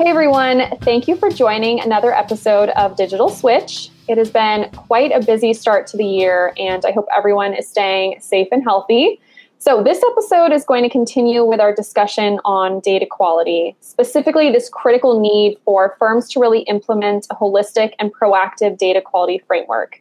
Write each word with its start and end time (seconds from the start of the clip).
Hey 0.00 0.08
everyone, 0.08 0.62
thank 0.80 1.08
you 1.08 1.14
for 1.14 1.28
joining 1.28 1.78
another 1.78 2.14
episode 2.14 2.70
of 2.70 2.96
Digital 2.96 3.28
Switch. 3.28 3.90
It 4.08 4.16
has 4.16 4.30
been 4.30 4.70
quite 4.70 5.12
a 5.12 5.22
busy 5.22 5.52
start 5.52 5.86
to 5.88 5.98
the 5.98 6.06
year, 6.06 6.54
and 6.56 6.86
I 6.86 6.92
hope 6.92 7.06
everyone 7.14 7.52
is 7.52 7.68
staying 7.68 8.18
safe 8.18 8.48
and 8.50 8.62
healthy. 8.62 9.20
So, 9.58 9.82
this 9.82 10.02
episode 10.02 10.52
is 10.52 10.64
going 10.64 10.84
to 10.84 10.88
continue 10.88 11.44
with 11.44 11.60
our 11.60 11.74
discussion 11.74 12.40
on 12.46 12.80
data 12.80 13.04
quality, 13.04 13.76
specifically, 13.80 14.50
this 14.50 14.70
critical 14.70 15.20
need 15.20 15.58
for 15.66 15.94
firms 15.98 16.30
to 16.30 16.40
really 16.40 16.60
implement 16.60 17.26
a 17.28 17.34
holistic 17.34 17.92
and 17.98 18.10
proactive 18.10 18.78
data 18.78 19.02
quality 19.02 19.42
framework. 19.46 20.00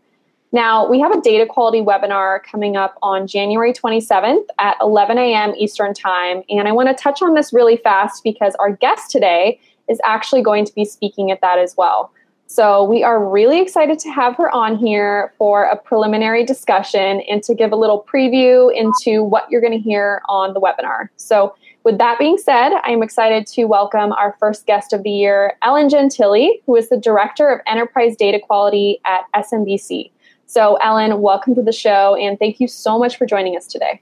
Now, 0.54 0.88
we 0.90 1.02
have 1.02 1.12
a 1.12 1.20
data 1.20 1.46
quality 1.46 1.82
webinar 1.82 2.42
coming 2.44 2.78
up 2.78 2.98
on 3.04 3.28
January 3.28 3.74
27th 3.74 4.46
at 4.60 4.78
11 4.82 5.18
a.m. 5.18 5.54
Eastern 5.58 5.94
Time, 5.94 6.42
and 6.48 6.70
I 6.70 6.72
want 6.72 6.88
to 6.88 6.96
touch 6.96 7.22
on 7.22 7.34
this 7.34 7.52
really 7.52 7.76
fast 7.76 8.24
because 8.24 8.56
our 8.56 8.72
guest 8.72 9.12
today 9.12 9.60
is 9.90 10.00
actually 10.04 10.42
going 10.42 10.66
to 10.66 10.74
be 10.74 10.86
speaking 10.86 11.32
at 11.32 11.42
that 11.42 11.60
as 11.60 11.76
well. 11.78 12.12
So 12.52 12.84
we 12.84 13.04
are 13.04 13.24
really 13.24 13.62
excited 13.62 14.00
to 14.00 14.10
have 14.10 14.36
her 14.38 14.50
on 14.50 14.76
here 14.76 15.34
for 15.38 15.66
a 15.66 15.76
preliminary 15.76 16.44
discussion 16.44 17.22
and 17.30 17.44
to 17.44 17.54
give 17.54 17.72
a 17.72 17.76
little 17.76 18.04
preview 18.12 18.76
into 18.76 19.22
what 19.22 19.52
you're 19.52 19.62
going 19.62 19.74
to 19.74 19.80
hear 19.80 20.24
on 20.28 20.56
the 20.56 20.60
webinar. 20.60 21.10
So 21.16 21.54
with 21.84 22.00
that 22.00 22.18
being 22.18 22.40
said, 22.40 22.72
I'm 22.86 23.04
excited 23.04 23.46
to 23.48 23.66
welcome 23.66 24.14
our 24.14 24.36
first 24.40 24.66
guest 24.66 24.94
of 24.94 25.04
the 25.04 25.12
year, 25.12 25.58
Ellen 25.62 25.90
Gentile, 25.90 26.54
who 26.66 26.76
is 26.76 26.90
the 26.90 26.98
Director 26.98 27.50
of 27.50 27.62
Enterprise 27.68 28.16
Data 28.16 28.40
Quality 28.40 29.00
at 29.06 29.26
SMBC. 29.36 30.10
So 30.48 30.78
Ellen, 30.78 31.22
welcome 31.22 31.54
to 31.54 31.62
the 31.62 31.72
show 31.72 32.16
and 32.16 32.40
thank 32.40 32.60
you 32.60 32.68
so 32.68 32.98
much 32.98 33.16
for 33.16 33.28
joining 33.28 33.58
us 33.58 33.68
today. 33.68 34.02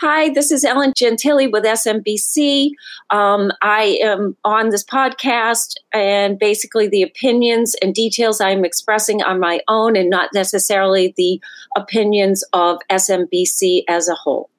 Hi, 0.00 0.30
this 0.30 0.50
is 0.50 0.64
Ellen 0.64 0.92
Gentile 0.96 1.48
with 1.52 1.62
SMBC. 1.62 2.70
Um, 3.10 3.52
I 3.62 3.98
am 4.02 4.36
on 4.44 4.70
this 4.70 4.82
podcast, 4.82 5.74
and 5.92 6.36
basically, 6.36 6.88
the 6.88 7.02
opinions 7.02 7.76
and 7.80 7.94
details 7.94 8.40
I'm 8.40 8.64
expressing 8.64 9.22
are 9.22 9.38
my 9.38 9.60
own 9.68 9.94
and 9.94 10.10
not 10.10 10.30
necessarily 10.34 11.14
the 11.16 11.40
opinions 11.76 12.42
of 12.52 12.78
SMBC 12.90 13.84
as 13.88 14.08
a 14.08 14.16
whole. 14.16 14.50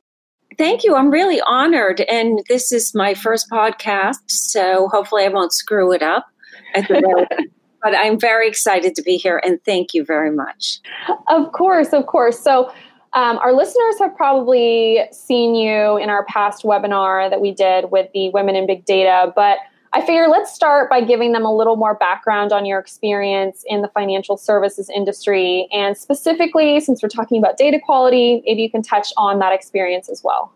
Thank 0.58 0.86
you. 0.86 0.95
I'm 0.95 1.11
really 1.11 1.42
honored. 1.42 2.02
And 2.02 2.39
this 2.47 2.72
is 2.72 2.95
my 2.95 3.14
first 3.14 3.49
podcast, 3.49 4.22
so 4.27 4.88
hopefully, 4.88 5.25
I 5.25 5.30
won't 5.30 5.52
screw 5.52 5.92
it 5.92 6.02
up. 6.02 6.27
but 6.75 7.94
I'm 7.94 8.17
very 8.17 8.47
excited 8.47 8.95
to 8.95 9.02
be 9.02 9.17
here, 9.17 9.42
and 9.44 9.59
thank 9.66 9.94
you 9.94 10.05
very 10.05 10.31
much. 10.31 10.80
Of 11.27 11.52
course, 11.52 11.92
of 11.92 12.05
course. 12.05 12.39
So, 12.39 12.72
um, 13.16 13.38
our 13.38 13.53
listeners 13.53 13.97
have 13.99 14.16
probably 14.16 15.03
seen 15.11 15.55
you 15.55 15.97
in 15.97 16.09
our 16.09 16.25
past 16.25 16.63
webinar 16.63 17.30
that 17.30 17.39
we 17.39 17.52
did 17.52 17.89
with 17.89 18.09
the 18.13 18.30
Women 18.30 18.55
in 18.55 18.67
Big 18.67 18.85
Data, 18.85 19.31
but 19.35 19.58
I 19.94 20.02
figure 20.02 20.27
let's 20.27 20.53
start 20.53 20.89
by 20.89 20.99
giving 20.99 21.31
them 21.31 21.45
a 21.45 21.55
little 21.55 21.77
more 21.77 21.95
background 21.95 22.52
on 22.52 22.66
your 22.66 22.77
experience 22.77 23.63
in 23.67 23.81
the 23.81 23.88
financial 23.88 24.36
services 24.36 24.89
industry. 24.93 25.69
And 25.71 25.97
specifically, 25.97 26.81
since 26.81 27.02
we're 27.02 27.08
talking 27.08 27.38
about 27.38 27.55
data 27.55 27.80
quality, 27.81 28.43
maybe 28.45 28.61
you 28.61 28.69
can 28.69 28.81
touch 28.81 29.13
on 29.16 29.39
that 29.39 29.53
experience 29.53 30.09
as 30.09 30.21
well. 30.21 30.52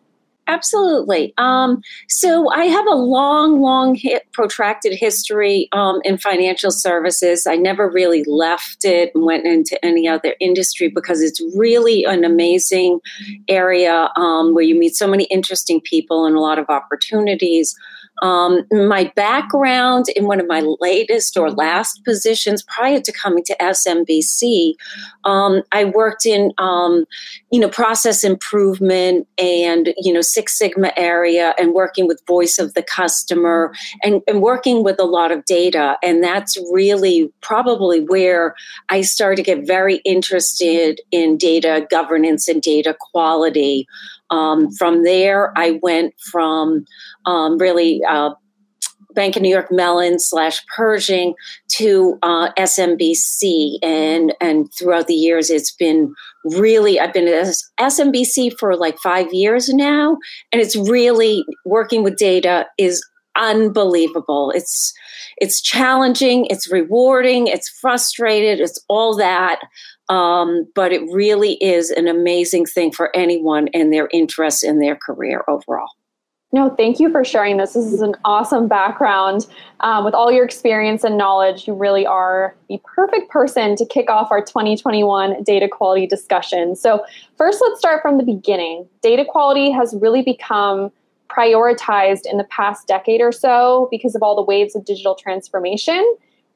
Absolutely. 0.50 1.32
Um, 1.38 1.84
so 2.08 2.50
I 2.50 2.66
have 2.66 2.88
a 2.88 2.96
long, 2.96 3.62
long, 3.62 3.94
hit, 3.94 4.24
protracted 4.32 4.94
history 4.94 5.70
um, 5.74 6.02
in 6.04 6.18
financial 6.18 6.72
services. 6.72 7.46
I 7.46 7.56
never 7.56 7.88
really 7.88 8.24
left 8.24 8.84
it 8.84 9.12
and 9.14 9.26
went 9.26 9.46
into 9.46 9.78
any 9.86 10.08
other 10.08 10.34
industry 10.40 10.90
because 10.90 11.22
it's 11.22 11.40
really 11.56 12.04
an 12.04 12.24
amazing 12.24 13.00
area 13.48 14.10
um, 14.16 14.56
where 14.56 14.64
you 14.64 14.74
meet 14.74 14.96
so 14.96 15.08
many 15.08 15.26
interesting 15.26 15.82
people 15.82 16.26
and 16.26 16.36
a 16.36 16.40
lot 16.40 16.58
of 16.58 16.66
opportunities. 16.68 17.76
Um, 18.22 18.64
my 18.72 19.12
background 19.16 20.06
in 20.16 20.26
one 20.26 20.40
of 20.40 20.48
my 20.48 20.62
latest 20.80 21.38
or 21.38 21.52
last 21.52 22.04
positions 22.04 22.64
prior 22.64 23.00
to 23.00 23.12
coming 23.12 23.44
to 23.46 23.56
SMBC, 23.60 24.74
um, 25.24 25.62
I 25.72 25.86
worked 25.86 26.26
in 26.26 26.52
um, 26.58 27.06
you 27.52 27.60
know 27.60 27.70
process 27.70 28.24
improvement 28.24 29.28
and 29.38 29.94
you 29.98 30.14
know 30.14 30.22
Six 30.22 30.58
Sigma 30.58 30.92
area 30.98 31.54
and 31.58 31.74
working 31.74 32.08
with 32.08 32.22
voice 32.28 32.60
of 32.60 32.74
the 32.74 32.84
customer 32.84 33.74
and, 34.04 34.22
and 34.28 34.42
working 34.42 34.84
with 34.84 35.00
a 35.00 35.06
lot 35.06 35.32
of 35.32 35.46
data, 35.46 35.98
and 36.04 36.24
that's 36.24 36.58
really 36.72 37.32
probably 37.42 38.02
where 38.02 38.56
I 38.90 39.02
started 39.02 39.38
to 39.38 39.44
get 39.44 39.68
very 39.68 39.98
interested 40.06 41.02
in 41.12 41.38
data 41.38 41.88
governance 41.90 42.48
and 42.48 42.62
data 42.62 42.96
quality. 43.00 43.88
Um, 44.32 44.72
from 44.72 45.04
there, 45.04 45.58
I 45.58 45.80
went 45.82 46.14
from 46.20 46.86
um, 47.26 47.58
really 47.58 48.04
uh, 48.10 48.32
Bank 49.16 49.36
of 49.36 49.42
New 49.42 49.50
York 49.50 49.72
Mellon 49.72 50.20
slash 50.20 50.64
Pershing 50.76 51.34
to 51.70 52.18
uh, 52.22 52.52
SMBC, 52.54 53.80
and 53.82 54.36
and 54.40 54.72
throughout 54.78 55.08
the 55.08 55.16
years, 55.16 55.50
it's 55.50 55.72
been 55.72 56.14
really 56.46 57.00
I've 57.00 57.14
been 57.14 57.28
at 57.28 57.54
SMBC 57.80 58.58
for 58.60 58.76
like 58.76 58.98
five 59.00 59.34
years 59.34 59.70
now, 59.70 60.18
and 60.52 60.62
it's 60.62 60.76
really 60.76 61.44
working 61.66 62.04
with 62.04 62.18
data 62.18 62.68
is 62.78 63.04
unbelievable. 63.36 64.52
It's 64.54 64.94
it's 65.38 65.62
challenging, 65.62 66.46
it's 66.50 66.72
rewarding, 66.72 67.48
it's 67.48 67.70
frustrated, 67.70 68.60
it's 68.60 68.84
all 68.90 69.16
that. 69.18 69.60
Um, 70.10 70.68
but 70.76 70.92
it 70.92 71.02
really 71.14 71.54
is 71.64 71.92
an 71.92 72.08
amazing 72.08 72.66
thing 72.66 72.92
for 72.92 73.16
anyone 73.16 73.70
and 73.74 73.94
their 73.94 74.10
interest 74.12 74.64
in 74.64 74.80
their 74.80 74.96
career 74.96 75.44
overall. 75.48 75.90
No, 76.52 76.70
thank 76.72 77.00
you 77.00 77.12
for 77.12 77.24
sharing 77.24 77.58
this. 77.58 77.74
This 77.74 77.86
is 77.86 78.02
an 78.02 78.16
awesome 78.26 78.68
background. 78.68 79.46
Um, 79.82 80.04
with 80.04 80.16
all 80.16 80.32
your 80.32 80.44
experience 80.44 81.04
and 81.04 81.16
knowledge, 81.16 81.68
you 81.68 81.76
really 81.76 82.08
are 82.08 82.56
the 82.70 82.82
perfect 82.84 83.30
person 83.30 83.76
to 83.76 83.86
kick 83.86 84.10
off 84.10 84.32
our 84.32 84.44
2021 84.44 85.44
data 85.44 85.68
quality 85.68 86.08
discussion. 86.08 86.76
So, 86.76 87.06
first, 87.38 87.62
let's 87.62 87.78
start 87.78 88.02
from 88.02 88.18
the 88.18 88.24
beginning. 88.24 88.88
Data 89.04 89.26
quality 89.30 89.70
has 89.70 89.96
really 90.02 90.24
become 90.24 90.92
prioritized 91.30 92.26
in 92.26 92.40
the 92.40 92.46
past 92.46 92.88
decade 92.88 93.22
or 93.22 93.32
so 93.32 93.88
because 93.92 94.16
of 94.16 94.24
all 94.24 94.36
the 94.36 94.42
waves 94.42 94.76
of 94.76 94.86
digital 94.86 95.14
transformation. 95.14 96.04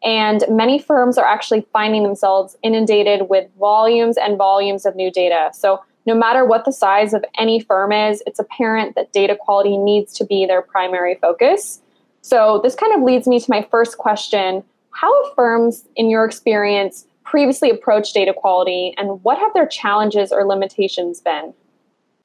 And 0.04 0.44
many 0.50 0.80
firms 0.80 1.20
are 1.20 1.26
actually 1.26 1.68
finding 1.72 2.02
themselves 2.02 2.58
inundated 2.64 3.30
with 3.30 3.48
volumes 3.60 4.18
and 4.18 4.40
volumes 4.40 4.88
of 4.88 4.96
new 4.96 5.12
data. 5.12 5.52
So, 5.54 5.84
no 6.06 6.16
matter 6.16 6.46
what 6.46 6.66
the 6.66 6.72
size 6.72 7.14
of 7.14 7.24
any 7.38 7.60
firm 7.60 7.92
is, 7.92 8.22
it's 8.26 8.40
apparent 8.40 8.96
that 8.96 9.14
data 9.14 9.38
quality 9.40 9.78
needs 9.78 10.14
to 10.14 10.26
be 10.26 10.46
their 10.46 10.62
primary 10.62 11.16
focus. 11.16 11.82
So, 12.22 12.60
this 12.64 12.76
kind 12.76 12.94
of 12.94 13.02
leads 13.02 13.28
me 13.28 13.40
to 13.40 13.46
my 13.50 13.68
first 13.70 13.98
question 13.98 14.64
How 14.92 15.24
have 15.24 15.36
firms, 15.36 15.86
in 15.96 16.10
your 16.10 16.26
experience, 16.26 17.06
previously 17.24 17.70
approached 17.70 18.14
data 18.14 18.34
quality, 18.34 18.94
and 18.98 19.24
what 19.24 19.38
have 19.38 19.54
their 19.54 19.68
challenges 19.68 20.32
or 20.32 20.46
limitations 20.46 21.22
been? 21.22 21.54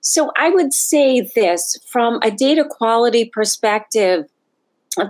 So, 0.01 0.31
I 0.37 0.51
would 0.51 0.73
say 0.73 1.21
this 1.35 1.79
from 1.87 2.21
a 2.23 2.31
data 2.31 2.65
quality 2.69 3.31
perspective, 3.33 4.27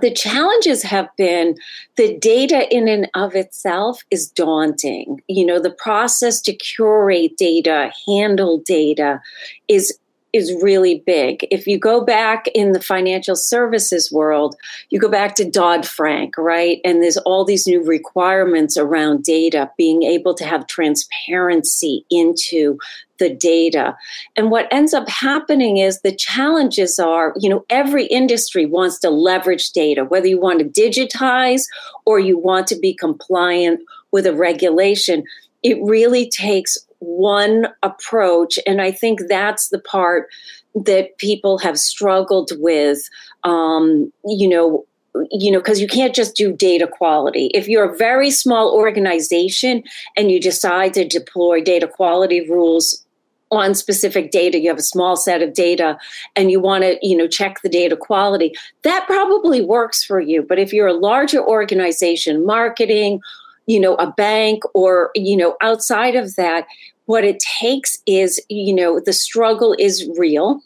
the 0.00 0.12
challenges 0.12 0.82
have 0.82 1.09
been 1.16 1.56
the 1.97 2.16
data 2.19 2.72
in 2.75 2.88
and 2.88 3.09
of 3.15 3.34
itself 3.34 4.03
is 4.10 4.28
daunting. 4.28 5.22
You 5.28 5.47
know, 5.47 5.60
the 5.60 5.71
process 5.71 6.41
to 6.43 6.53
curate 6.53 7.37
data, 7.37 7.91
handle 8.06 8.59
data 8.59 9.21
is 9.69 9.99
is 10.32 10.52
really 10.62 11.02
big. 11.06 11.46
If 11.50 11.66
you 11.66 11.78
go 11.78 12.04
back 12.04 12.48
in 12.48 12.72
the 12.72 12.80
financial 12.80 13.36
services 13.36 14.12
world, 14.12 14.56
you 14.90 14.98
go 14.98 15.08
back 15.08 15.34
to 15.36 15.48
Dodd 15.48 15.86
Frank, 15.86 16.36
right? 16.36 16.80
And 16.84 17.02
there's 17.02 17.16
all 17.18 17.44
these 17.44 17.66
new 17.66 17.82
requirements 17.82 18.76
around 18.76 19.24
data, 19.24 19.70
being 19.78 20.02
able 20.02 20.34
to 20.34 20.44
have 20.44 20.66
transparency 20.66 22.04
into 22.10 22.78
the 23.19 23.34
data. 23.34 23.96
And 24.36 24.50
what 24.50 24.69
ends 24.70 24.94
up 24.94 25.08
happening 25.08 25.78
is 25.78 26.00
the 26.00 26.14
challenges 26.14 26.98
are, 26.98 27.34
you 27.38 27.48
know, 27.48 27.64
every 27.69 28.06
industry 28.06 28.66
wants 28.66 28.98
to 29.00 29.10
leverage 29.10 29.72
data, 29.72 30.04
whether 30.04 30.26
you 30.26 30.40
want 30.40 30.60
to 30.60 30.64
digitize 30.66 31.62
or 32.04 32.20
you 32.20 32.38
want 32.38 32.66
to 32.69 32.78
be 32.78 32.94
compliant 32.94 33.81
with 34.12 34.26
a 34.26 34.34
regulation. 34.34 35.24
It 35.62 35.78
really 35.82 36.31
takes 36.31 36.78
one 37.00 37.68
approach. 37.82 38.58
And 38.66 38.80
I 38.80 38.90
think 38.90 39.20
that's 39.28 39.68
the 39.68 39.78
part 39.78 40.28
that 40.74 41.16
people 41.18 41.58
have 41.58 41.78
struggled 41.78 42.52
with, 42.58 42.98
um, 43.44 44.12
you 44.24 44.48
know, 44.48 44.84
you 45.30 45.50
know, 45.50 45.58
because 45.58 45.80
you 45.80 45.88
can't 45.88 46.14
just 46.14 46.36
do 46.36 46.52
data 46.52 46.86
quality. 46.86 47.46
If 47.54 47.66
you're 47.66 47.92
a 47.92 47.96
very 47.96 48.30
small 48.30 48.72
organization 48.72 49.82
and 50.16 50.30
you 50.30 50.40
decide 50.40 50.94
to 50.94 51.04
deploy 51.04 51.60
data 51.62 51.88
quality 51.88 52.48
rules 52.48 53.04
on 53.50 53.74
specific 53.74 54.30
data 54.30 54.58
you 54.58 54.68
have 54.68 54.78
a 54.78 54.82
small 54.82 55.16
set 55.16 55.42
of 55.42 55.54
data 55.54 55.98
and 56.36 56.50
you 56.50 56.60
want 56.60 56.84
to 56.84 56.98
you 57.00 57.16
know 57.16 57.26
check 57.26 57.62
the 57.62 57.68
data 57.68 57.96
quality 57.96 58.52
that 58.82 59.06
probably 59.06 59.64
works 59.64 60.04
for 60.04 60.20
you 60.20 60.42
but 60.42 60.58
if 60.58 60.72
you're 60.72 60.86
a 60.86 60.92
larger 60.92 61.42
organization 61.42 62.44
marketing 62.44 63.20
you 63.69 63.79
know 63.79 63.94
a 63.97 64.11
bank 64.11 64.65
or 64.75 65.11
you 65.15 65.37
know 65.37 65.56
outside 65.62 66.17
of 66.17 66.35
that 66.35 66.67
what 67.06 67.25
it 67.25 67.38
takes 67.38 67.97
is 68.06 68.41
you 68.49 68.75
know 68.75 69.00
the 69.00 69.12
struggle 69.12 69.76
is 69.79 70.09
real 70.19 70.61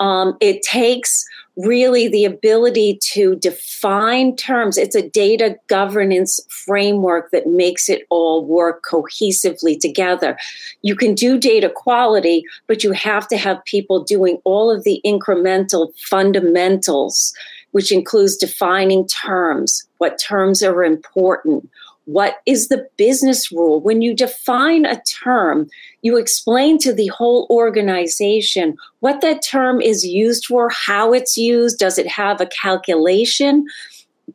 um, 0.00 0.36
it 0.40 0.62
takes 0.62 1.24
really 1.56 2.08
the 2.08 2.24
ability 2.24 2.98
to 3.00 3.36
define 3.36 4.34
terms. 4.34 4.76
It's 4.76 4.96
a 4.96 5.08
data 5.08 5.56
governance 5.68 6.40
framework 6.48 7.30
that 7.30 7.46
makes 7.46 7.88
it 7.88 8.02
all 8.10 8.44
work 8.44 8.82
cohesively 8.90 9.78
together. 9.78 10.36
You 10.82 10.96
can 10.96 11.14
do 11.14 11.38
data 11.38 11.70
quality, 11.74 12.44
but 12.66 12.82
you 12.82 12.92
have 12.92 13.28
to 13.28 13.36
have 13.36 13.64
people 13.64 14.02
doing 14.02 14.38
all 14.44 14.70
of 14.70 14.84
the 14.84 15.00
incremental 15.06 15.92
fundamentals, 16.08 17.32
which 17.70 17.92
includes 17.92 18.36
defining 18.36 19.06
terms, 19.06 19.86
what 19.98 20.18
terms 20.18 20.62
are 20.62 20.82
important, 20.82 21.68
what 22.06 22.36
is 22.46 22.68
the 22.68 22.86
business 22.96 23.50
rule? 23.50 23.80
When 23.80 24.02
you 24.02 24.14
define 24.14 24.84
a 24.84 25.00
term, 25.22 25.68
you 26.02 26.16
explain 26.16 26.78
to 26.78 26.92
the 26.92 27.08
whole 27.08 27.46
organization 27.50 28.76
what 29.00 29.20
that 29.22 29.42
term 29.42 29.80
is 29.80 30.04
used 30.04 30.46
for, 30.46 30.68
how 30.68 31.12
it's 31.12 31.36
used, 31.36 31.78
does 31.78 31.98
it 31.98 32.06
have 32.06 32.40
a 32.40 32.46
calculation? 32.46 33.64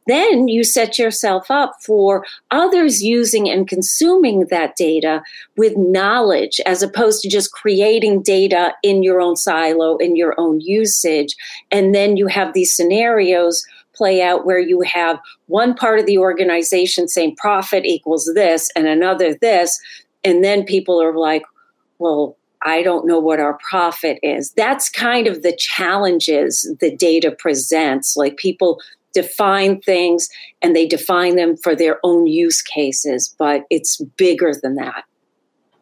Then 0.08 0.48
you 0.48 0.64
set 0.64 0.98
yourself 0.98 1.50
up 1.52 1.76
for 1.84 2.26
others 2.52 3.04
using 3.04 3.50
and 3.50 3.68
consuming 3.68 4.48
that 4.50 4.76
data 4.76 5.22
with 5.58 5.78
knowledge 5.78 6.60
as 6.66 6.82
opposed 6.82 7.22
to 7.22 7.30
just 7.30 7.52
creating 7.52 8.24
data 8.24 8.74
in 8.82 9.04
your 9.04 9.22
own 9.22 9.36
silo, 9.36 9.98
in 9.98 10.16
your 10.16 10.40
own 10.40 10.62
usage. 10.62 11.36
And 11.72 11.94
then 11.94 12.18
you 12.18 12.28
have 12.28 12.54
these 12.54 12.76
scenarios 12.76 13.64
play 14.00 14.22
out 14.22 14.46
where 14.46 14.60
you 14.60 14.80
have 14.82 15.20
one 15.48 15.76
part 15.76 16.00
of 16.00 16.06
the 16.06 16.18
organization 16.18 17.10
saying 17.10 17.36
profit 17.36 17.86
equals 17.86 18.32
this 18.34 18.72
and 18.78 18.88
another 18.88 19.36
this. 19.36 19.78
And 20.24 20.42
then 20.42 20.64
people 20.64 21.04
are 21.04 21.18
like, 21.18 21.44
well, 21.98 22.38
I 22.62 22.82
don't 22.82 23.06
know 23.06 23.20
what 23.20 23.42
our 23.42 23.58
profit 23.70 24.18
is. 24.24 24.52
That's 24.54 24.90
kind 24.90 25.28
of 25.28 25.44
the 25.44 25.56
challenges 25.58 26.74
the 26.80 26.96
data 26.96 27.32
presents. 27.32 28.16
Like 28.16 28.38
people 28.38 28.80
define 29.14 29.82
things 29.82 30.30
and 30.62 30.74
they 30.76 30.86
define 30.86 31.36
them 31.36 31.58
for 31.58 31.76
their 31.76 32.00
own 32.04 32.26
use 32.26 32.62
cases, 32.62 33.36
but 33.38 33.66
it's 33.70 34.02
bigger 34.16 34.54
than 34.62 34.76
that. 34.76 35.04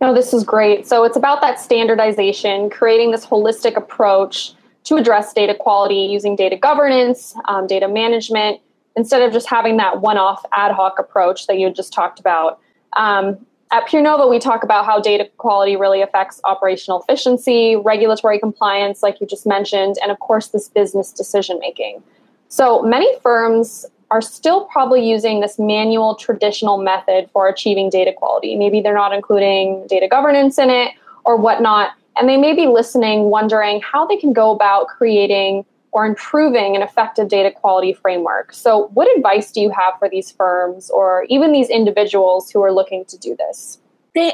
No, 0.02 0.14
this 0.14 0.34
is 0.34 0.44
great. 0.44 0.88
So 0.88 1.04
it's 1.04 1.18
about 1.18 1.42
that 1.42 1.60
standardization, 1.60 2.72
creating 2.72 3.12
this 3.12 3.26
holistic 3.26 3.76
approach 3.76 4.54
to 4.88 4.96
address 4.96 5.34
data 5.34 5.54
quality 5.54 5.96
using 5.96 6.36
data 6.36 6.56
governance, 6.56 7.36
um, 7.46 7.68
data 7.68 7.90
management, 7.90 8.62
instead 8.96 9.22
of 9.22 9.34
just 9.34 9.48
having 9.48 9.76
that 9.78 10.00
one 10.02 10.18
off 10.18 10.46
ad 10.54 10.72
hoc 10.72 10.98
approach 10.98 11.46
that 11.48 11.58
you 11.58 11.70
just 11.70 11.92
talked 11.92 12.20
about. 12.22 12.60
Um, 12.96 13.46
at 13.70 13.86
PureNova, 13.86 14.30
we 14.30 14.40
talk 14.40 14.64
about 14.64 14.86
how 14.86 15.02
data 15.02 15.30
quality 15.38 15.76
really 15.76 16.02
affects 16.02 16.40
operational 16.46 17.02
efficiency, 17.02 17.76
regulatory 17.76 18.40
compliance, 18.40 19.04
like 19.04 19.20
you 19.20 19.28
just 19.28 19.46
mentioned, 19.46 19.98
and 20.02 20.10
of 20.10 20.20
course, 20.20 20.48
this 20.48 20.70
business 20.70 21.12
decision 21.12 21.60
making. 21.60 22.02
So 22.48 22.82
many 22.82 23.10
firms 23.20 23.86
are 24.10 24.22
still 24.22 24.66
probably 24.66 25.06
using 25.06 25.42
this 25.42 25.60
manual 25.60 26.16
traditional 26.16 26.78
method 26.78 27.30
for 27.34 27.50
achieving 27.50 27.90
data 27.90 28.14
quality. 28.14 28.56
Maybe 28.56 28.80
they're 28.80 28.94
not 28.94 29.14
including 29.14 29.86
data 29.88 30.08
governance 30.08 30.58
in 30.58 30.70
it 30.70 30.94
or 31.26 31.36
whatnot. 31.36 31.90
And 32.20 32.28
they 32.28 32.38
may 32.38 32.54
be 32.54 32.68
listening, 32.68 33.26
wondering 33.26 33.82
how 33.82 34.06
they 34.06 34.18
can 34.18 34.34
go 34.34 34.52
about 34.52 34.88
creating 34.88 35.66
or 35.92 36.06
improving 36.06 36.76
an 36.76 36.82
effective 36.82 37.28
data 37.28 37.52
quality 37.52 37.94
framework. 37.94 38.54
So, 38.54 38.90
what 38.94 39.08
advice 39.18 39.52
do 39.52 39.62
you 39.62 39.72
have 39.72 39.94
for 40.00 40.10
these 40.10 40.32
firms 40.32 40.90
or 40.90 41.26
even 41.30 41.52
these 41.52 41.70
individuals 41.70 42.52
who 42.52 42.62
are 42.64 42.72
looking 42.72 43.06
to 43.06 43.18
do 43.18 43.36
this? 43.36 43.80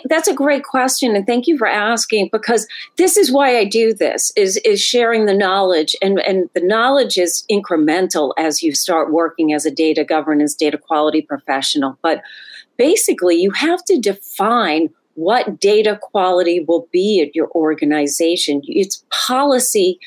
That's 0.05 0.27
a 0.27 0.33
great 0.33 0.63
question, 0.63 1.15
and 1.15 1.27
thank 1.27 1.45
you 1.45 1.57
for 1.57 1.67
asking. 1.67 2.29
Because 2.31 2.67
this 2.97 3.17
is 3.17 3.31
why 3.31 3.57
I 3.57 3.65
do 3.65 3.93
this: 3.93 4.31
is 4.35 4.57
is 4.57 4.81
sharing 4.81 5.25
the 5.25 5.33
knowledge, 5.33 5.95
and 6.01 6.19
and 6.19 6.49
the 6.53 6.61
knowledge 6.61 7.17
is 7.17 7.43
incremental 7.51 8.33
as 8.37 8.63
you 8.63 8.73
start 8.73 9.11
working 9.11 9.53
as 9.53 9.65
a 9.65 9.71
data 9.71 10.03
governance, 10.03 10.55
data 10.55 10.77
quality 10.77 11.21
professional. 11.21 11.97
But 12.01 12.21
basically, 12.77 13.35
you 13.35 13.51
have 13.51 13.83
to 13.85 13.99
define 13.99 14.89
what 15.15 15.59
data 15.59 15.99
quality 16.01 16.63
will 16.67 16.87
be 16.91 17.21
at 17.21 17.35
your 17.35 17.49
organization. 17.51 18.61
It's 18.65 19.03
policy 19.27 19.99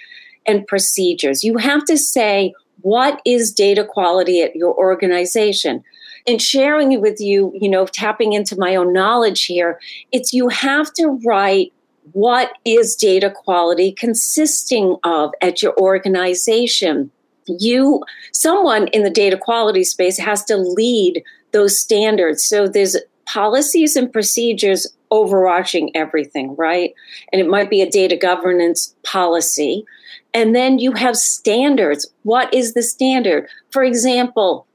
and 0.47 0.67
procedures. 0.67 1.45
You 1.45 1.57
have 1.59 1.85
to 1.87 1.97
say, 1.97 2.53
what 2.83 3.21
is 3.25 3.53
data 3.53 3.85
quality 3.85 4.43
at 4.43 4.55
your 4.55 4.75
organization? 4.77 5.83
And 6.27 6.43
sharing 6.43 6.93
it 6.93 7.01
with 7.01 7.21
you, 7.21 7.53
you 7.55 7.69
know, 7.69 7.87
tapping 7.87 8.33
into 8.33 8.59
my 8.59 8.75
own 8.75 8.93
knowledge 8.93 9.45
here, 9.45 9.81
it's 10.13 10.33
you 10.33 10.49
have 10.49 10.93
to 10.95 11.21
write 11.25 11.73
what 12.13 12.53
is 12.65 12.95
data 12.95 13.31
quality 13.31 13.93
consisting 13.93 14.97
of 15.05 15.33
at 15.41 15.63
your 15.63 15.77
organization. 15.79 17.11
You, 17.47 18.03
someone 18.33 18.89
in 18.89 19.03
the 19.03 19.11
data 19.11 19.37
quality 19.37 19.85
space 19.85 20.19
has 20.19 20.45
to 20.45 20.57
lead 20.57 21.23
those 21.53 21.79
standards. 21.79 22.45
So 22.45 22.67
there's 22.69 22.97
policies 23.27 23.97
and 23.97 24.13
procedures 24.13 24.87
overarching 25.11 25.95
everything, 25.95 26.55
right? 26.57 26.93
And 27.33 27.41
it 27.41 27.49
might 27.49 27.71
be 27.71 27.81
a 27.81 27.91
data 27.91 28.17
governance 28.17 28.95
policy. 29.05 29.85
And 30.35 30.55
then 30.55 30.79
you 30.79 30.93
have 30.93 31.17
standards. 31.17 32.07
What 32.23 32.53
is 32.53 32.75
the 32.75 32.83
standard? 32.83 33.49
For 33.71 33.83
example, 33.83 34.67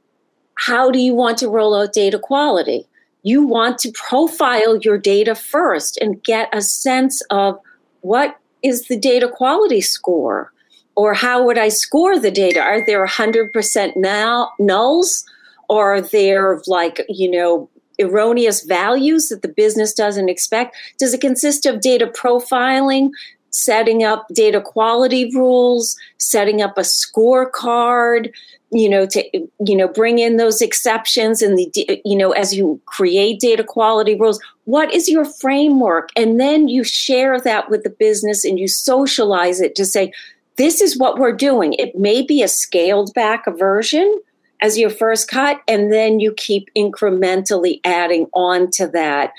how 0.55 0.91
do 0.91 0.99
you 0.99 1.13
want 1.13 1.37
to 1.39 1.49
roll 1.49 1.75
out 1.75 1.93
data 1.93 2.19
quality? 2.19 2.87
You 3.23 3.43
want 3.43 3.77
to 3.79 3.91
profile 3.91 4.77
your 4.77 4.97
data 4.97 5.35
first 5.35 5.97
and 5.97 6.23
get 6.23 6.49
a 6.53 6.61
sense 6.61 7.21
of 7.29 7.59
what 8.01 8.39
is 8.63 8.87
the 8.87 8.97
data 8.97 9.27
quality 9.27 9.81
score? 9.81 10.51
Or 10.95 11.13
how 11.13 11.43
would 11.43 11.57
I 11.57 11.69
score 11.69 12.19
the 12.19 12.31
data? 12.31 12.59
Are 12.59 12.85
there 12.85 13.05
100% 13.05 13.95
now 13.95 14.51
nulls? 14.59 15.23
Or 15.69 15.95
are 15.95 16.01
there 16.01 16.61
like, 16.67 17.05
you 17.07 17.31
know, 17.31 17.69
erroneous 18.01 18.63
values 18.63 19.29
that 19.29 19.41
the 19.41 19.47
business 19.47 19.93
doesn't 19.93 20.29
expect? 20.29 20.75
Does 20.97 21.13
it 21.13 21.21
consist 21.21 21.65
of 21.65 21.81
data 21.81 22.07
profiling, 22.07 23.11
setting 23.51 24.03
up 24.03 24.25
data 24.33 24.61
quality 24.61 25.31
rules, 25.35 25.97
setting 26.17 26.61
up 26.61 26.77
a 26.77 26.81
scorecard, 26.81 28.31
you 28.71 28.87
know, 28.87 29.05
to 29.05 29.23
you 29.65 29.75
know, 29.75 29.87
bring 29.87 30.19
in 30.19 30.37
those 30.37 30.61
exceptions 30.61 31.41
and 31.41 31.57
the 31.57 32.01
you 32.05 32.15
know, 32.15 32.31
as 32.31 32.55
you 32.55 32.79
create 32.85 33.39
data 33.39 33.63
quality 33.63 34.15
rules, 34.15 34.41
what 34.65 34.93
is 34.93 35.09
your 35.09 35.25
framework? 35.25 36.09
And 36.15 36.39
then 36.39 36.69
you 36.69 36.83
share 36.83 37.39
that 37.41 37.69
with 37.69 37.83
the 37.83 37.89
business 37.89 38.45
and 38.45 38.57
you 38.57 38.67
socialize 38.67 39.59
it 39.59 39.75
to 39.75 39.85
say, 39.85 40.13
this 40.57 40.81
is 40.81 40.97
what 40.97 41.17
we're 41.17 41.35
doing. 41.35 41.73
It 41.73 41.97
may 41.97 42.21
be 42.21 42.41
a 42.41 42.47
scaled 42.47 43.13
back 43.13 43.45
version 43.57 44.19
as 44.61 44.77
your 44.77 44.89
first 44.89 45.27
cut 45.27 45.61
and 45.67 45.91
then 45.91 46.19
you 46.19 46.33
keep 46.33 46.69
incrementally 46.77 47.79
adding 47.83 48.27
on 48.33 48.69
to 48.71 48.87
that 48.87 49.31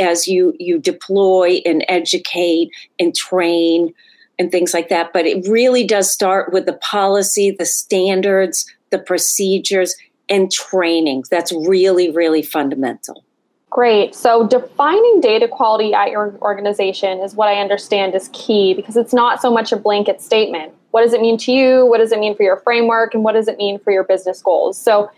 as 0.00 0.26
you 0.28 0.54
you 0.58 0.78
deploy 0.78 1.60
and 1.66 1.84
educate 1.88 2.70
and 2.98 3.14
train 3.14 3.92
and 4.38 4.50
things 4.50 4.72
like 4.72 4.88
that 4.88 5.12
but 5.12 5.26
it 5.26 5.46
really 5.48 5.84
does 5.84 6.10
start 6.10 6.52
with 6.52 6.66
the 6.66 6.74
policy 6.74 7.50
the 7.50 7.66
standards 7.66 8.72
the 8.90 8.98
procedures 8.98 9.94
and 10.28 10.52
training 10.52 11.24
that's 11.30 11.52
really 11.52 12.10
really 12.10 12.42
fundamental 12.42 13.24
Great. 13.70 14.14
So 14.14 14.46
defining 14.46 15.20
data 15.20 15.46
quality 15.46 15.92
at 15.92 16.10
your 16.10 16.38
organization 16.40 17.20
is 17.20 17.34
what 17.34 17.48
I 17.48 17.60
understand 17.60 18.14
is 18.14 18.30
key 18.32 18.72
because 18.72 18.96
it's 18.96 19.12
not 19.12 19.42
so 19.42 19.52
much 19.52 19.72
a 19.72 19.76
blanket 19.76 20.22
statement. 20.22 20.72
What 20.98 21.04
does 21.04 21.12
it 21.12 21.20
mean 21.20 21.38
to 21.38 21.52
you? 21.52 21.86
What 21.86 21.98
does 21.98 22.10
it 22.10 22.18
mean 22.18 22.34
for 22.34 22.42
your 22.42 22.56
framework? 22.56 23.14
And 23.14 23.22
what 23.22 23.34
does 23.34 23.46
it 23.46 23.56
mean 23.56 23.78
for 23.78 23.92
your 23.92 24.02
business 24.02 24.42
goals? 24.42 24.76
So 24.76 25.08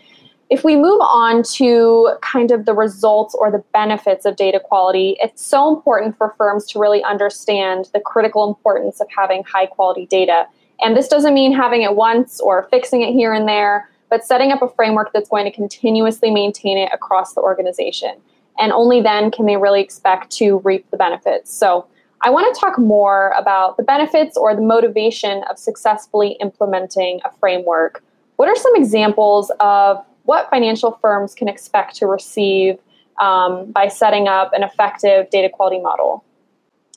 if 0.51 0.63
we 0.63 0.75
move 0.75 1.01
on 1.01 1.41
to 1.55 2.17
kind 2.21 2.51
of 2.51 2.67
the 2.67 2.75
results 2.75 3.33
or 3.33 3.49
the 3.49 3.63
benefits 3.73 4.23
of 4.23 4.35
data 4.35 4.59
quality, 4.59 5.17
it's 5.19 5.43
so 5.43 5.75
important 5.75 6.15
for 6.19 6.35
firms 6.37 6.67
to 6.67 6.79
really 6.79 7.03
understand 7.03 7.89
the 7.95 7.99
critical 7.99 8.47
importance 8.47 9.01
of 9.01 9.07
having 9.09 9.43
high 9.43 9.65
quality 9.65 10.05
data. 10.05 10.45
And 10.81 10.95
this 10.95 11.07
doesn't 11.07 11.33
mean 11.33 11.51
having 11.51 11.81
it 11.81 11.95
once 11.95 12.39
or 12.39 12.67
fixing 12.69 13.01
it 13.01 13.13
here 13.13 13.33
and 13.33 13.47
there, 13.47 13.89
but 14.07 14.23
setting 14.23 14.51
up 14.51 14.61
a 14.61 14.69
framework 14.69 15.11
that's 15.13 15.29
going 15.29 15.45
to 15.45 15.51
continuously 15.51 16.29
maintain 16.29 16.77
it 16.77 16.91
across 16.93 17.33
the 17.33 17.41
organization 17.41 18.21
and 18.59 18.71
only 18.71 19.01
then 19.01 19.31
can 19.31 19.47
they 19.47 19.57
really 19.57 19.81
expect 19.81 20.29
to 20.33 20.59
reap 20.59 20.91
the 20.91 20.97
benefits. 20.97 21.51
So, 21.51 21.87
I 22.23 22.29
want 22.29 22.53
to 22.53 22.59
talk 22.59 22.77
more 22.77 23.29
about 23.37 23.77
the 23.77 23.83
benefits 23.83 24.37
or 24.37 24.55
the 24.55 24.61
motivation 24.61 25.43
of 25.49 25.57
successfully 25.57 26.37
implementing 26.39 27.19
a 27.25 27.31
framework. 27.39 28.03
What 28.35 28.47
are 28.47 28.55
some 28.55 28.75
examples 28.75 29.51
of 29.59 30.03
what 30.23 30.49
financial 30.49 30.97
firms 31.01 31.33
can 31.33 31.47
expect 31.47 31.95
to 31.95 32.07
receive 32.07 32.77
um, 33.19 33.71
by 33.71 33.87
setting 33.87 34.27
up 34.27 34.53
an 34.53 34.63
effective 34.63 35.29
data 35.29 35.49
quality 35.49 35.79
model? 35.79 36.23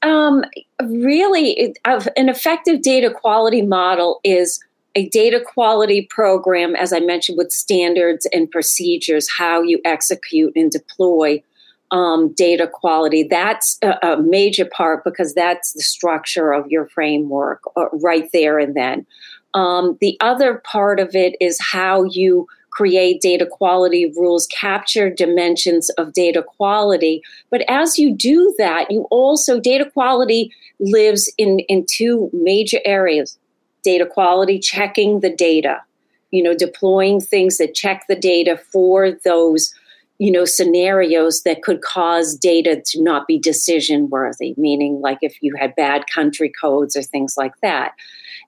Um, 0.02 0.44
really, 0.82 1.74
an 1.84 2.28
effective 2.28 2.82
data 2.82 3.10
quality 3.10 3.62
model 3.62 4.20
is 4.24 4.62
a 4.94 5.08
data 5.08 5.40
quality 5.44 6.06
program, 6.10 6.76
as 6.76 6.92
I 6.92 7.00
mentioned, 7.00 7.38
with 7.38 7.50
standards 7.50 8.26
and 8.32 8.50
procedures, 8.50 9.28
how 9.36 9.62
you 9.62 9.80
execute 9.84 10.52
and 10.54 10.70
deploy 10.70 11.42
um, 11.90 12.32
data 12.32 12.66
quality. 12.66 13.22
That's 13.22 13.78
a, 13.82 13.96
a, 14.02 14.22
major 14.22 14.64
part 14.64 15.04
because 15.04 15.34
that's 15.34 15.72
the 15.74 15.82
structure 15.82 16.52
of 16.52 16.66
your 16.68 16.86
framework 16.88 17.62
uh, 17.76 17.88
right 17.92 18.28
there 18.32 18.58
and 18.58 18.74
then. 18.74 19.06
Um, 19.54 19.96
the 20.00 20.16
other 20.20 20.62
part 20.64 20.98
of 20.98 21.14
it 21.14 21.36
is 21.40 21.60
how 21.60 22.04
you 22.04 22.48
create 22.74 23.20
data 23.20 23.46
quality 23.46 24.12
rules, 24.16 24.48
capture 24.48 25.08
dimensions 25.08 25.90
of 25.90 26.12
data 26.12 26.42
quality. 26.42 27.22
But 27.50 27.62
as 27.68 27.98
you 27.98 28.12
do 28.12 28.52
that, 28.58 28.90
you 28.90 29.06
also, 29.10 29.60
data 29.60 29.88
quality 29.88 30.52
lives 30.80 31.32
in, 31.38 31.60
in 31.60 31.86
two 31.88 32.30
major 32.32 32.80
areas 32.84 33.38
data 33.84 34.06
quality, 34.06 34.58
checking 34.58 35.20
the 35.20 35.28
data, 35.28 35.78
you 36.30 36.42
know, 36.42 36.54
deploying 36.54 37.20
things 37.20 37.58
that 37.58 37.74
check 37.74 38.06
the 38.08 38.16
data 38.16 38.56
for 38.72 39.12
those 39.24 39.74
you 40.18 40.30
know 40.30 40.44
scenarios 40.44 41.42
that 41.42 41.62
could 41.62 41.82
cause 41.82 42.36
data 42.36 42.80
to 42.86 43.02
not 43.02 43.26
be 43.26 43.38
decision 43.38 44.08
worthy 44.08 44.54
meaning 44.56 45.00
like 45.00 45.18
if 45.22 45.36
you 45.42 45.54
had 45.56 45.74
bad 45.74 46.04
country 46.12 46.52
codes 46.60 46.96
or 46.96 47.02
things 47.02 47.36
like 47.36 47.54
that. 47.62 47.92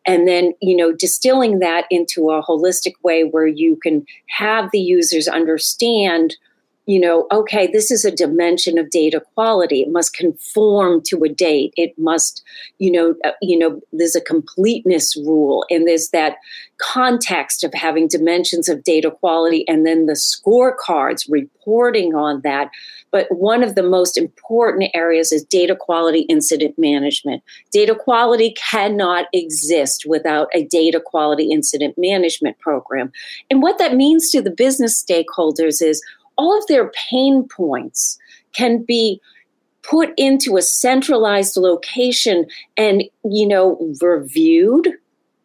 And 0.06 0.28
then 0.28 0.52
you 0.60 0.76
know 0.76 0.92
distilling 0.92 1.58
that 1.60 1.86
into 1.90 2.30
a 2.30 2.42
holistic 2.42 2.94
way 3.02 3.24
where 3.24 3.46
you 3.46 3.76
can 3.82 4.04
have 4.28 4.70
the 4.72 4.80
users 4.80 5.28
understand 5.28 6.36
you 6.86 6.98
know 7.00 7.26
okay 7.32 7.68
this 7.70 7.90
is 7.90 8.04
a 8.04 8.10
dimension 8.10 8.78
of 8.78 8.88
data 8.90 9.20
quality 9.34 9.82
it 9.82 9.90
must 9.90 10.14
conform 10.14 11.02
to 11.02 11.22
a 11.24 11.28
date 11.28 11.72
it 11.76 11.92
must 11.98 12.42
you 12.78 12.90
know 12.90 13.14
uh, 13.24 13.32
you 13.42 13.58
know 13.58 13.80
there's 13.92 14.16
a 14.16 14.20
completeness 14.20 15.16
rule 15.16 15.64
and 15.68 15.86
there's 15.86 16.08
that 16.10 16.36
context 16.78 17.64
of 17.64 17.72
having 17.74 18.08
dimensions 18.08 18.68
of 18.68 18.84
data 18.84 19.10
quality 19.10 19.66
and 19.68 19.86
then 19.86 20.06
the 20.06 20.12
scorecards 20.12 21.26
reporting 21.30 22.14
on 22.14 22.40
that 22.42 22.70
but 23.16 23.26
one 23.30 23.62
of 23.62 23.76
the 23.76 23.82
most 23.82 24.18
important 24.18 24.90
areas 24.92 25.32
is 25.32 25.42
data 25.42 25.74
quality 25.74 26.26
incident 26.28 26.74
management. 26.78 27.42
Data 27.72 27.94
quality 27.94 28.52
cannot 28.52 29.26
exist 29.32 30.04
without 30.06 30.48
a 30.52 30.64
data 30.64 31.00
quality 31.00 31.50
incident 31.50 31.94
management 31.96 32.58
program. 32.58 33.10
And 33.50 33.62
what 33.62 33.78
that 33.78 33.94
means 33.94 34.30
to 34.32 34.42
the 34.42 34.50
business 34.50 35.02
stakeholders 35.02 35.80
is 35.80 36.02
all 36.36 36.56
of 36.56 36.66
their 36.66 36.90
pain 36.90 37.46
points 37.48 38.18
can 38.52 38.82
be 38.82 39.20
put 39.82 40.12
into 40.16 40.56
a 40.56 40.62
centralized 40.62 41.56
location 41.56 42.46
and 42.76 43.04
you 43.24 43.46
know 43.46 43.78
reviewed 44.00 44.88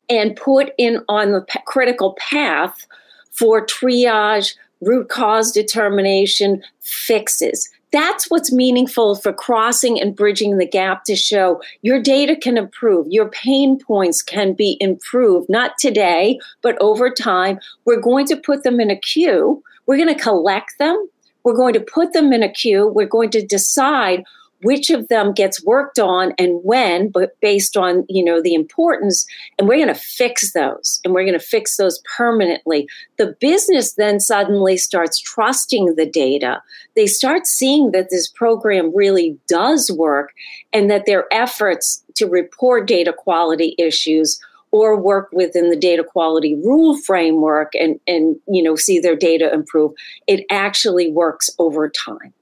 and 0.09 0.35
put 0.35 0.71
in 0.77 0.99
on 1.07 1.31
the 1.31 1.41
p- 1.41 1.59
critical 1.65 2.15
path 2.19 2.85
for 3.31 3.65
triage 3.65 4.55
root 4.81 5.09
cause 5.09 5.51
determination 5.51 6.61
fixes. 6.81 7.69
That's 7.91 8.29
what's 8.29 8.51
meaningful 8.51 9.15
for 9.15 9.33
crossing 9.33 9.99
and 9.99 10.15
bridging 10.15 10.57
the 10.57 10.67
gap 10.67 11.03
to 11.05 11.15
show 11.15 11.61
your 11.81 12.01
data 12.01 12.35
can 12.35 12.57
improve, 12.57 13.07
your 13.09 13.29
pain 13.29 13.77
points 13.77 14.21
can 14.21 14.53
be 14.53 14.77
improved, 14.79 15.49
not 15.49 15.77
today, 15.77 16.39
but 16.61 16.77
over 16.81 17.09
time. 17.09 17.59
We're 17.85 17.99
going 17.99 18.27
to 18.27 18.37
put 18.37 18.63
them 18.63 18.79
in 18.79 18.89
a 18.89 18.95
queue, 18.95 19.61
we're 19.85 19.97
going 19.97 20.15
to 20.15 20.21
collect 20.21 20.73
them, 20.79 21.07
we're 21.43 21.55
going 21.55 21.73
to 21.73 21.81
put 21.81 22.13
them 22.13 22.31
in 22.31 22.43
a 22.43 22.51
queue, 22.51 22.87
we're 22.87 23.05
going 23.05 23.29
to 23.31 23.45
decide 23.45 24.23
which 24.63 24.89
of 24.89 25.07
them 25.07 25.33
gets 25.33 25.63
worked 25.63 25.99
on 25.99 26.33
and 26.37 26.59
when 26.63 27.09
but 27.09 27.39
based 27.41 27.77
on 27.77 28.05
you 28.09 28.23
know 28.23 28.41
the 28.41 28.53
importance 28.53 29.25
and 29.57 29.67
we're 29.67 29.77
going 29.77 29.87
to 29.87 29.95
fix 29.95 30.53
those 30.53 31.01
and 31.03 31.13
we're 31.13 31.23
going 31.25 31.33
to 31.33 31.39
fix 31.39 31.77
those 31.77 32.01
permanently. 32.17 32.87
The 33.17 33.35
business 33.39 33.93
then 33.93 34.19
suddenly 34.19 34.77
starts 34.77 35.19
trusting 35.19 35.95
the 35.95 36.05
data. 36.05 36.61
They 36.95 37.07
start 37.07 37.45
seeing 37.45 37.91
that 37.91 38.09
this 38.09 38.27
program 38.27 38.95
really 38.95 39.37
does 39.47 39.91
work 39.91 40.33
and 40.73 40.89
that 40.89 41.05
their 41.05 41.25
efforts 41.31 42.03
to 42.15 42.27
report 42.27 42.87
data 42.87 43.13
quality 43.13 43.75
issues 43.77 44.39
or 44.71 44.99
work 44.99 45.29
within 45.33 45.69
the 45.69 45.75
data 45.75 46.03
quality 46.03 46.55
rule 46.55 46.97
framework 47.01 47.73
and 47.75 47.99
and 48.07 48.37
you 48.47 48.63
know 48.63 48.75
see 48.75 48.99
their 48.99 49.15
data 49.15 49.53
improve 49.53 49.91
it 50.27 50.45
actually 50.49 51.11
works 51.11 51.49
over 51.59 51.89
time 51.89 52.33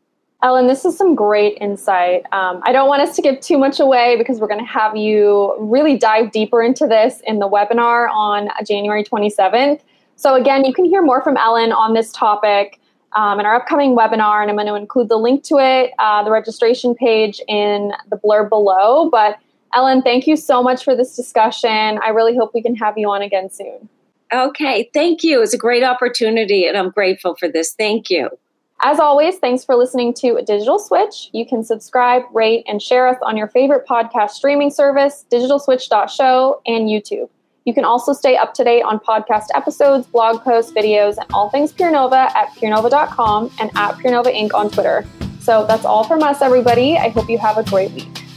Ellen, 0.41 0.67
this 0.67 0.85
is 0.85 0.97
some 0.97 1.15
great 1.15 1.57
insight. 1.59 2.23
Um, 2.31 2.61
I 2.63 2.71
don't 2.71 2.87
want 2.87 3.01
us 3.01 3.13
to 3.17 3.21
give 3.21 3.41
too 3.41 3.57
much 3.57 3.81
away 3.81 4.15
because 4.17 4.39
we're 4.39 4.47
going 4.47 4.63
to 4.63 4.71
have 4.71 4.95
you 4.95 5.53
really 5.59 5.97
dive 5.97 6.31
deeper 6.31 6.63
into 6.63 6.87
this 6.87 7.21
in 7.27 7.39
the 7.39 7.49
webinar 7.49 8.09
on 8.09 8.47
January 8.65 9.03
27th. 9.03 9.81
So, 10.15 10.35
again, 10.35 10.63
you 10.63 10.73
can 10.73 10.85
hear 10.85 11.01
more 11.01 11.21
from 11.21 11.35
Ellen 11.35 11.73
on 11.73 11.93
this 11.93 12.13
topic 12.13 12.79
um, 13.13 13.41
in 13.41 13.45
our 13.45 13.55
upcoming 13.55 13.97
webinar, 13.97 14.41
and 14.41 14.49
I'm 14.49 14.55
going 14.55 14.67
to 14.67 14.75
include 14.75 15.09
the 15.09 15.17
link 15.17 15.43
to 15.45 15.57
it, 15.57 15.91
uh, 15.99 16.23
the 16.23 16.31
registration 16.31 16.95
page 16.95 17.41
in 17.49 17.91
the 18.09 18.17
blurb 18.17 18.47
below. 18.47 19.09
But, 19.09 19.39
Ellen, 19.73 20.01
thank 20.01 20.25
you 20.25 20.37
so 20.37 20.63
much 20.63 20.85
for 20.85 20.95
this 20.95 21.17
discussion. 21.17 21.99
I 22.01 22.09
really 22.09 22.37
hope 22.37 22.51
we 22.53 22.61
can 22.61 22.75
have 22.75 22.97
you 22.97 23.09
on 23.09 23.21
again 23.21 23.49
soon. 23.49 23.89
Okay, 24.33 24.89
thank 24.93 25.21
you. 25.21 25.41
It's 25.41 25.53
a 25.53 25.57
great 25.57 25.83
opportunity, 25.83 26.65
and 26.65 26.77
I'm 26.77 26.91
grateful 26.91 27.35
for 27.35 27.49
this. 27.49 27.73
Thank 27.73 28.09
you. 28.09 28.29
As 28.81 28.97
always, 28.97 29.37
thanks 29.39 29.65
for 29.65 29.75
listening 29.75 30.13
to 30.15 30.41
Digital 30.45 30.79
Switch. 30.79 31.29
You 31.33 31.45
can 31.45 31.65
subscribe, 31.65 32.23
rate, 32.33 32.63
and 32.65 32.81
share 32.81 33.09
us 33.09 33.17
on 33.23 33.35
your 33.35 33.47
favorite 33.47 33.85
podcast 33.85 34.31
streaming 34.31 34.69
service, 34.71 35.25
digitalswitch.show, 35.29 36.61
and 36.65 36.87
YouTube. 36.87 37.29
You 37.65 37.73
can 37.73 37.83
also 37.83 38.13
stay 38.13 38.37
up 38.37 38.53
to 38.53 38.63
date 38.63 38.83
on 38.83 38.99
podcast 38.99 39.47
episodes, 39.53 40.07
blog 40.07 40.41
posts, 40.43 40.71
videos, 40.71 41.17
and 41.17 41.25
all 41.33 41.49
things 41.49 41.73
PureNova 41.73 42.33
at 42.33 42.49
purenova.com 42.55 43.51
and 43.59 43.69
at 43.75 43.95
PureNova 43.95 44.33
Inc. 44.33 44.53
on 44.53 44.69
Twitter. 44.69 45.05
So 45.41 45.65
that's 45.67 45.83
all 45.83 46.05
from 46.05 46.23
us, 46.23 46.41
everybody. 46.41 46.97
I 46.97 47.09
hope 47.09 47.29
you 47.29 47.37
have 47.37 47.57
a 47.57 47.63
great 47.63 47.91
week. 47.91 48.28